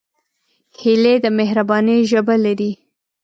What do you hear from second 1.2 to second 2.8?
د مهربانۍ ژبه لري